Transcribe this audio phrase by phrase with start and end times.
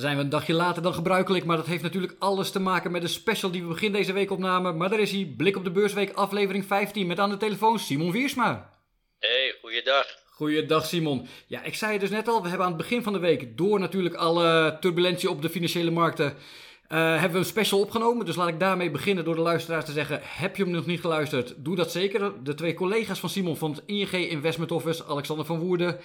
[0.00, 3.02] zijn we een dagje later dan gebruikelijk, maar dat heeft natuurlijk alles te maken met
[3.02, 4.76] de special die we begin deze week opnamen.
[4.76, 8.12] Maar daar is hij, Blik op de Beursweek, aflevering 15, met aan de telefoon Simon
[8.12, 8.78] Wiersma.
[9.18, 10.06] Hey, goeiedag.
[10.30, 11.28] Goeiedag Simon.
[11.46, 13.56] Ja, ik zei het dus net al, we hebben aan het begin van de week,
[13.56, 18.26] door natuurlijk alle turbulentie op de financiële markten, uh, hebben we een special opgenomen.
[18.26, 21.00] Dus laat ik daarmee beginnen door de luisteraars te zeggen, heb je hem nog niet
[21.00, 21.54] geluisterd?
[21.56, 22.32] Doe dat zeker.
[22.44, 25.98] De twee collega's van Simon van het ING Investment Office, Alexander van Woerden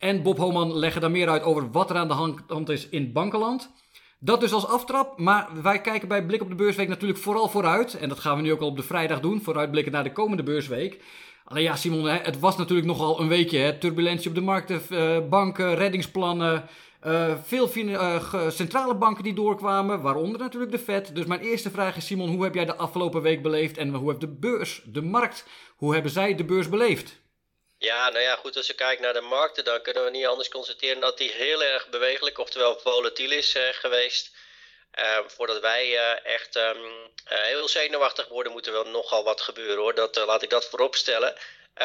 [0.00, 3.12] en Bob Homan leggen daar meer uit over wat er aan de hand is in
[3.12, 3.70] bankenland.
[4.18, 7.94] Dat dus als aftrap, maar wij kijken bij Blik op de Beursweek natuurlijk vooral vooruit.
[7.94, 10.42] En dat gaan we nu ook al op de vrijdag doen, vooruitblikken naar de komende
[10.42, 11.02] beursweek.
[11.44, 13.58] Alleen ja, Simon, het was natuurlijk nogal een weekje.
[13.58, 13.78] Hè?
[13.78, 16.64] Turbulentie op de markten, eh, banken, reddingsplannen.
[17.06, 21.14] Uh, veel uh, centrale banken die doorkwamen, waaronder natuurlijk de Fed.
[21.14, 24.08] Dus mijn eerste vraag is, Simon, hoe heb jij de afgelopen week beleefd en hoe
[24.08, 27.20] heeft de beurs, de markt, hoe hebben zij de beurs beleefd?
[27.80, 30.48] Ja, nou ja, goed, als we kijken naar de markten, dan kunnen we niet anders
[30.48, 34.30] constateren dat die heel erg bewegelijk, oftewel volatiel is uh, geweest.
[34.98, 39.76] Uh, voordat wij uh, echt um, heel zenuwachtig worden, moet er wel nogal wat gebeuren
[39.76, 39.94] hoor.
[39.94, 41.36] Dat, laat ik dat voorop stellen.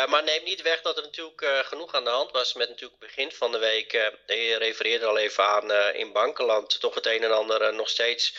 [0.07, 3.31] maar neem niet weg dat er natuurlijk genoeg aan de hand was met natuurlijk begin
[3.31, 3.91] van de week.
[4.25, 8.33] je refereerde al even aan in bankenland, toch het een en ander nog steeds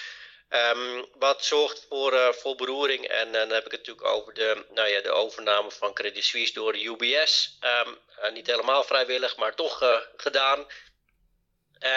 [0.48, 3.08] Um, wat zorgt voor, uh, beroering.
[3.08, 6.52] En, dan heb ik het natuurlijk over de, nou ja, de overname van Credit Suisse
[6.52, 7.56] door de UBS.
[7.60, 7.88] Ehm,
[8.22, 10.66] uh, niet helemaal vrijwillig, maar toch uh, gedaan.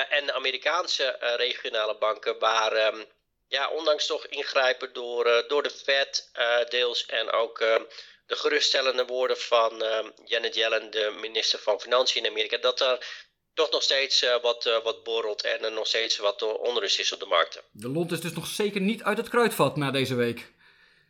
[0.09, 3.05] en de Amerikaanse regionale banken, waar um,
[3.47, 6.31] ja, ondanks toch ingrijpen door, door de Fed
[6.69, 7.57] deels en ook
[8.25, 9.83] de geruststellende woorden van
[10.25, 13.27] Janet Yellen, de minister van Financiën in Amerika, dat er
[13.59, 17.13] toch nog steeds uh, wat, uh, wat borrelt en er nog steeds wat onrust is
[17.13, 17.61] op de markten.
[17.71, 20.51] De lont is dus nog zeker niet uit het kruidvat na deze week.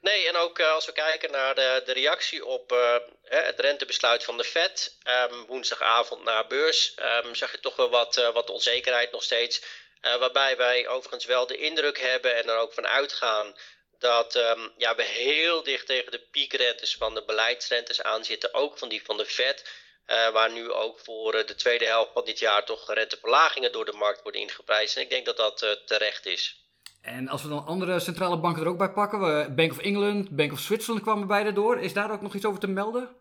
[0.02, 2.76] Nee, en ook als we kijken naar de, de reactie op
[3.24, 4.98] het rentebesluit van de Fed,
[5.32, 9.62] um, woensdagavond na beurs, um, zag je toch wel wat, wat onzekerheid nog steeds.
[10.02, 13.56] waarbij wij overigens wel de indruk hebben en er ook van uitgaan
[14.00, 18.78] dat um, ja, we heel dicht tegen de piekrentes van de beleidsrentes aan zitten, ook
[18.78, 19.64] van die van de Fed.
[20.10, 23.86] Uh, waar nu ook voor uh, de tweede helft van dit jaar toch renteverlagingen door
[23.86, 24.96] de markt worden ingeprijsd.
[24.96, 26.64] En ik denk dat dat uh, terecht is.
[27.02, 30.52] En als we dan andere centrale banken er ook bij pakken, Bank of England, Bank
[30.52, 31.80] of Switzerland kwamen beide door.
[31.80, 33.16] Is daar ook nog iets over te melden?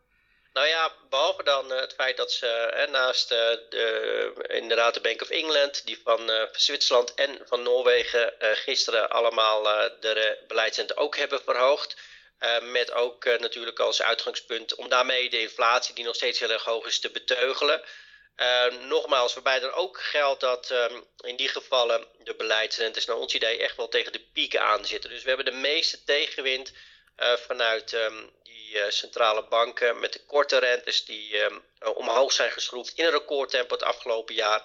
[0.53, 5.87] Nou ja, behalve dan het feit dat ze naast de, inderdaad de Bank of England,
[5.87, 9.63] die van Zwitserland en van Noorwegen gisteren allemaal
[10.01, 11.97] de beleidsrente ook hebben verhoogd.
[12.41, 16.51] Uh, met ook uh, natuurlijk als uitgangspunt om daarmee de inflatie, die nog steeds heel
[16.51, 17.83] erg hoog is, te beteugelen.
[18.37, 23.35] Uh, nogmaals, waarbij er ook geldt dat um, in die gevallen de beleidsrentes naar ons
[23.35, 25.11] idee echt wel tegen de pieken aan zitten.
[25.11, 26.73] Dus we hebben de meeste tegenwind
[27.17, 33.05] vanuit um, die centrale banken met de korte rentes die um, omhoog zijn geschroefd in
[33.05, 34.63] een recordtempo het afgelopen jaar.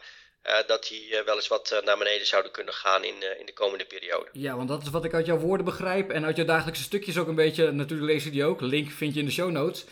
[0.47, 3.45] Uh, dat die uh, wel eens wat uh, naar beneden zouden kunnen gaan in, in
[3.45, 4.29] de komende periode.
[4.31, 6.09] Ja, want dat is wat ik uit jouw woorden begrijp.
[6.09, 7.71] En uit jouw dagelijkse stukjes ook een beetje.
[7.71, 8.61] Natuurlijk lees je die ook.
[8.61, 9.85] Link vind je in de show notes.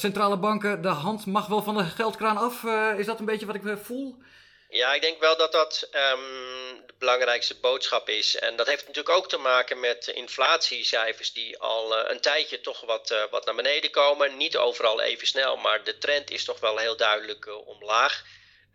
[0.00, 2.64] centrale banken, de hand mag wel van de geldkraan af.
[2.98, 4.16] is dat een beetje wat ik voel?
[4.68, 8.36] Ja, ik denk wel dat dat um, de belangrijkste boodschap is.
[8.36, 13.26] En dat heeft natuurlijk ook te maken met inflatiecijfers die al een tijdje toch wat,
[13.30, 14.36] wat naar beneden komen.
[14.36, 18.24] Niet overal even snel, maar de trend is toch wel heel duidelijk omlaag.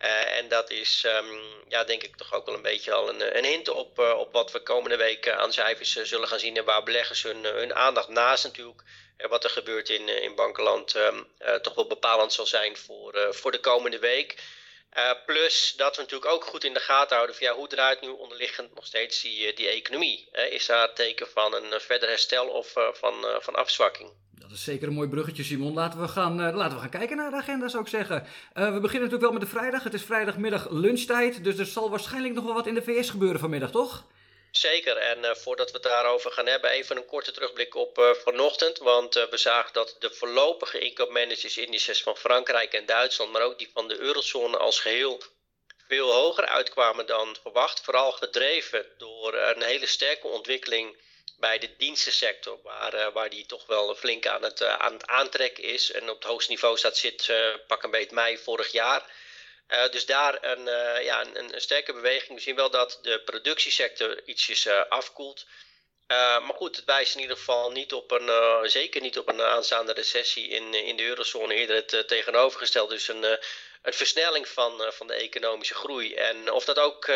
[0.01, 3.37] Uh, en dat is, um, ja, denk ik, toch ook wel een beetje al een,
[3.37, 6.57] een hint op, uh, op wat we komende week aan cijfers uh, zullen gaan zien.
[6.57, 8.83] En waar beleggers hun, hun aandacht naast natuurlijk
[9.17, 11.27] wat er gebeurt in, in bankenland um,
[11.61, 14.35] toch wel bepalend zal zijn voor, voor de komende week.
[15.25, 18.07] Plus dat we natuurlijk ook goed in de gaten houden van ja, hoe draait nu
[18.07, 20.29] onderliggend nog steeds die, die economie.
[20.49, 24.09] is daar teken van een verder herstel of van, van afzwakking?
[24.31, 25.73] Dat is zeker een mooi bruggetje, Simon.
[25.73, 28.27] Laten we gaan, laten we gaan kijken naar de agenda, zou ik zeggen.
[28.53, 29.83] We beginnen natuurlijk wel met de vrijdag.
[29.83, 31.43] Het is vrijdagmiddag lunchtijd.
[31.43, 34.05] Dus er zal waarschijnlijk nog wel wat in de VS gebeuren vanmiddag, toch?
[34.59, 34.97] Zeker.
[34.97, 38.77] En uh, voordat we het daarover gaan hebben, even een korte terugblik op vanochtend.
[38.77, 43.87] Want we zagen dat de voorlopige inkoopmanagersindices van Frankrijk en Duitsland, maar ook die van
[43.87, 45.21] de eurozone als geheel,
[45.87, 47.81] veel hoger uitkwamen dan verwacht.
[47.81, 50.97] Vooral gedreven door een hele sterke ontwikkeling
[51.39, 55.91] bij de dienstensector, waar, waar die toch wel flink aan het, aan het aantrekken is.
[55.91, 57.31] En op het hoogste niveau staat zit
[57.67, 59.11] pak een beetje mei vorig jaar.
[59.67, 60.65] Dus daar een,
[61.03, 62.37] ja, een, een, sterke beweging.
[62.37, 65.45] We zien wel dat de productiesector ietsjes afkoelt.
[66.07, 69.93] maar goed, het wijst in ieder geval niet op een, zeker niet op een aanstaande
[69.93, 71.53] recessie in, in de eurozone.
[71.53, 73.23] Eerder het tegenovergestelde, dus een,
[73.81, 76.13] een versnelling van, van de economische groei.
[76.13, 77.07] En of dat ook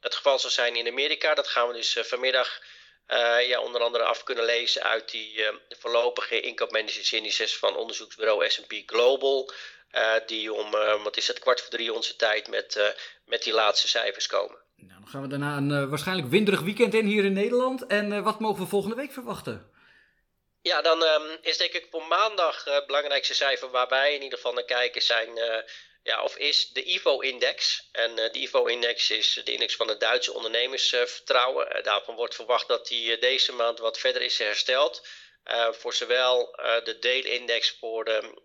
[0.00, 2.60] het geval zal zijn in Amerika, dat gaan we dus vanmiddag
[3.08, 8.72] uh, ja, onder andere af kunnen lezen uit die uh, voorlopige inkoopmanagersindices van onderzoeksbureau S&P
[8.86, 9.52] Global.
[9.92, 10.70] Uh, die om,
[11.02, 12.94] wat is het, kwart voor drie onze tijd met,
[13.24, 14.56] met die laatste cijfers komen.
[14.76, 17.86] Nou, dan gaan we daarna een waarschijnlijk winderig weekend in hier in Nederland.
[17.86, 19.70] En wat mogen we volgende week verwachten?
[20.62, 24.38] Ja, dan um, is denk ik voor maandag het belangrijkste cijfer waar wij in ieder
[24.38, 25.28] geval naar kijken zijn
[26.02, 27.88] ja, of is de IVO-index.
[27.92, 31.76] En uh, de IVO-index is de index van het Duitse ondernemersvertrouwen.
[31.76, 35.06] Uh, daarvan wordt verwacht dat die deze maand wat verder is hersteld.
[35.70, 38.42] voor zowel de deelindex voor de,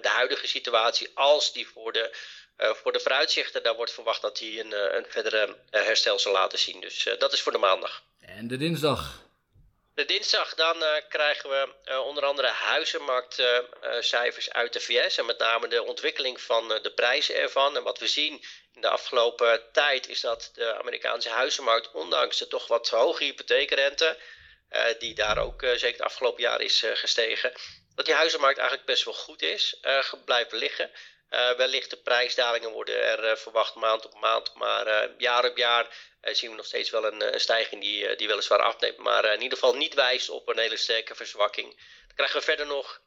[0.00, 2.16] de huidige situatie als die voor de,
[2.56, 3.62] voor de vooruitzichten.
[3.62, 6.80] Daar wordt verwacht dat die een, een verdere herstel zal laten zien.
[6.80, 8.04] Dus dat is voor de maandag.
[8.20, 9.25] En de dinsdag?
[9.96, 15.26] De dinsdag dan uh, krijgen we uh, onder andere huizenmarktcijfers uh, uit de VS en
[15.26, 17.76] met name de ontwikkeling van de prijzen ervan.
[17.76, 18.44] En wat we zien
[18.74, 24.18] in de afgelopen tijd is dat de Amerikaanse huizenmarkt, ondanks de toch wat hoge hypotheekrente,
[24.98, 27.52] die daar ook zeker het afgelopen jaar is gestegen,
[27.94, 29.80] dat die huizenmarkt eigenlijk best wel goed is,
[30.24, 30.90] blijft liggen.
[31.30, 35.56] Uh, wellicht de prijsdalingen worden er uh, verwacht maand op maand, maar uh, jaar op
[35.56, 39.58] jaar zien we nog steeds wel een, stijging die, die weliswaar afneemt, maar in ieder
[39.58, 41.68] geval niet wijst op een hele sterke verzwakking.
[42.06, 43.00] Dan krijgen we verder nog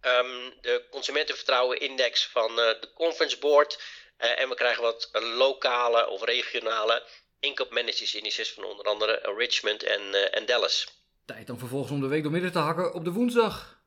[0.00, 3.82] um, de consumentenvertrouwenindex van de Conference Board
[4.16, 7.06] en we krijgen wat lokale of regionale
[7.38, 10.86] inkoopmanagersindices van onder andere Richmond en, en Dallas.
[11.24, 13.79] Tijd dan vervolgens om de week door midden te hakken op de woensdag.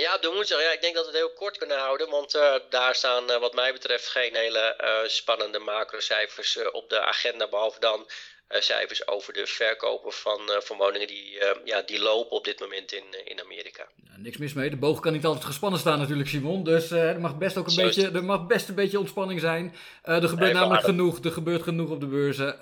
[0.00, 0.62] Ja, de woensdag.
[0.62, 2.10] Ja, ik denk dat we het heel kort kunnen houden.
[2.10, 7.00] Want uh, daar staan, uh, wat mij betreft, geen hele uh, spannende macrocijfers op de
[7.00, 7.48] agenda.
[7.48, 8.06] Behalve dan
[8.48, 13.04] cijfers over de verkopen van, van woningen die, ja, die lopen op dit moment in,
[13.24, 13.86] in Amerika.
[14.04, 14.70] Ja, niks mis mee.
[14.70, 16.64] De boog kan niet altijd gespannen staan, natuurlijk, Simon.
[16.64, 19.74] Dus er, mag best ook een beetje, er mag best een beetje ontspanning zijn.
[20.02, 21.24] er gebeurt namelijk genoeg.
[21.24, 22.56] Er gebeurt genoeg op de beurzen.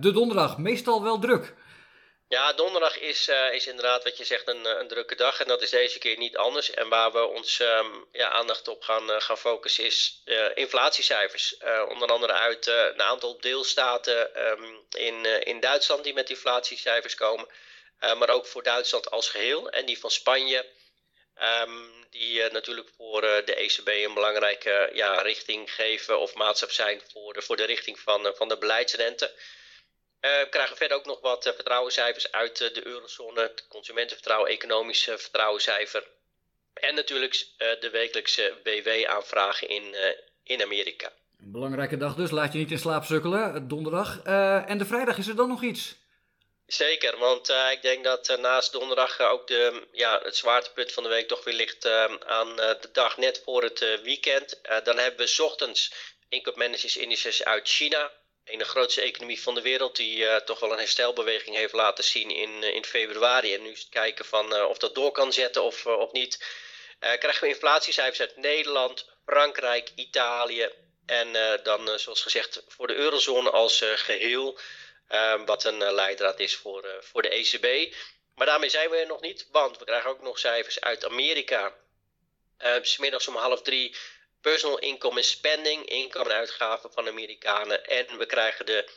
[0.00, 1.54] de donderdag, meestal wel druk.
[2.28, 5.40] Ja, donderdag is, uh, is inderdaad wat je zegt een, een drukke dag.
[5.40, 6.70] En dat is deze keer niet anders.
[6.70, 10.22] En waar we ons um, ja, aandacht op gaan, uh, gaan focussen is
[10.54, 11.56] inflatiecijfers.
[11.88, 17.48] onder andere uit een aantal deelstaten um, in, in Duitsland die met inflatiecijfers komen.
[17.98, 19.70] maar ook voor Duitsland als geheel.
[19.70, 20.66] En die van Spanje.
[21.62, 27.32] Um, die natuurlijk voor de ECB een belangrijke ja, richting geven of maatstaf zijn voor
[27.32, 29.32] de, voor de richting van, van de beleidsrente.
[30.20, 34.50] Uh, we krijgen verder ook nog wat uh, vertrouwenscijfers uit uh, de eurozone, het consumentenvertrouwen,
[34.50, 36.06] economische vertrouwenscijfer.
[36.74, 37.46] En natuurlijk
[37.80, 39.96] de wekelijkse WW-aanvragen in,
[40.42, 41.12] in Amerika.
[41.38, 44.22] Een belangrijke dag dus, laat je niet in slaap sukkelen, donderdag.
[44.66, 45.94] en de vrijdag is er dan nog iets?
[46.66, 51.28] Zeker, want ik denk dat naast donderdag ook de, ja, het zwaartepunt van de week
[51.28, 51.86] toch weer ligt
[52.26, 54.60] aan de dag net voor het weekend.
[54.84, 55.92] dan hebben we ochtends
[56.28, 58.10] inkoopmanagers indices uit China
[58.48, 62.04] een de grootste economie van de wereld, die uh, toch wel een herstelbeweging heeft laten
[62.04, 63.54] zien in, uh, in februari.
[63.54, 66.44] En nu is het kijken van uh, of dat door kan zetten of, of niet.
[66.98, 70.68] krijgen we inflatiecijfers uit Nederland, Frankrijk, Italië
[71.06, 74.58] en dan zoals gezegd voor de eurozone als geheel.
[75.44, 77.94] wat een leidraad is voor, voor de ECB.
[78.34, 81.74] Maar daarmee zijn we er nog niet, want we krijgen ook nog cijfers uit Amerika.
[82.58, 83.96] Uh, smiddags om half drie
[84.48, 87.84] personal income en spending, inkomen en uitgaven van Amerikanen.
[87.84, 88.88] En we krijgen de,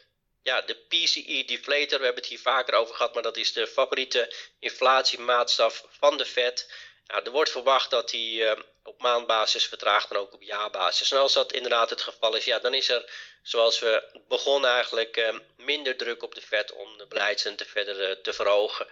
[0.42, 3.68] ja, de PCE deflator, we hebben het hier vaker over gehad, maar dat is de
[3.68, 6.72] favoriete inflatiemaatstaf van de Fed.
[7.08, 8.52] Nou, er wordt verwacht dat die uh,
[8.84, 11.12] op maandbasis vertraagt en ook op jaarbasis.
[11.12, 13.12] En als dat inderdaad het geval is, ja, dan is er,
[13.44, 18.16] zoals we begonnen eigenlijk, uh, minder druk op de Fed om de beleidsrente verder uh,
[18.16, 18.88] te verhogen.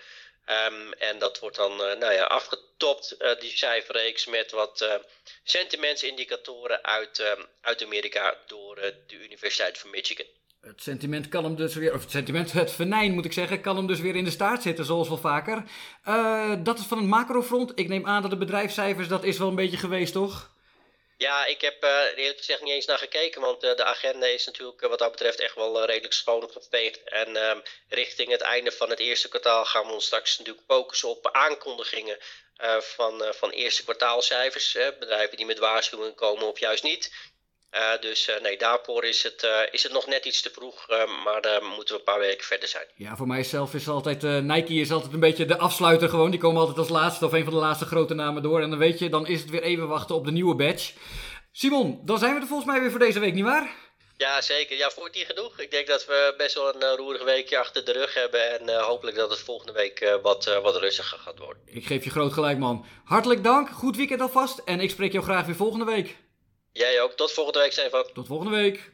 [0.49, 4.93] Um, en dat wordt dan uh, nou ja, afgetopt, uh, die cijferreeks, met wat uh,
[5.43, 10.25] sentimentsindicatoren uit, ehm, uit Amerika door de Universiteit van Michigan.
[10.61, 13.75] Het sentiment kan hem dus weer, of het sentiment, het venijn moet ik zeggen, kan
[13.75, 15.63] hem dus weer in de staart zitten, zoals wel vaker.
[16.63, 17.71] dat is van het macrofront.
[17.75, 20.51] Ik neem aan dat de bedrijfscijfers, dat is wel een beetje geweest, toch?
[21.19, 24.45] Ja, ik heb uh, eerlijk gezegd niet eens naar gekeken, want uh, de agenda is
[24.45, 27.03] natuurlijk uh, wat dat betreft echt wel redelijk schoon geveegd.
[27.03, 27.59] En ehm,
[27.89, 32.17] richting het einde van het eerste kwartaal gaan we ons straks natuurlijk focussen op aankondigingen
[32.79, 34.71] van, van eerste kwartaalcijfers.
[34.71, 37.11] bedrijven die met waarschuwingen komen of juist niet.
[37.75, 40.87] Uh, dus uh, nee, daarvoor is het, uh, is het nog net iets te vroeg,
[41.23, 42.85] maar daar moeten we een paar weken verder zijn.
[42.95, 46.31] Ja, voor mijzelf is altijd, Nike is altijd een beetje de afsluiter gewoon.
[46.31, 48.61] Die komen altijd als laatste of een van de laatste grote namen door.
[48.61, 50.93] En dan weet je, dan is het weer even wachten op de nieuwe badge.
[51.51, 53.75] Simon, dan zijn we er volgens mij weer voor deze week, nietwaar?
[54.17, 54.77] Ja, zeker.
[54.77, 55.59] Ja, voor die genoeg.
[55.59, 58.59] Ik denk dat we best wel een roerig weekje achter de rug hebben.
[58.59, 61.63] En hopelijk dat het volgende week wat, wat rustiger gaat worden.
[61.65, 62.85] Ik geef je groot gelijk, man.
[63.03, 63.69] Hartelijk dank.
[63.69, 64.57] Goed weekend alvast.
[64.57, 66.15] En ik spreek jou graag weer volgende week.
[66.71, 67.11] Jij ook.
[67.13, 68.05] Tot volgende week, Stefan.
[68.13, 68.91] Tot volgende week.